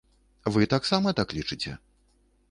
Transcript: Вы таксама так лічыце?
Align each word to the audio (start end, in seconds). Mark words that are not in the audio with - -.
Вы 0.53 0.61
таксама 0.73 1.13
так 1.19 1.35
лічыце? 1.39 1.75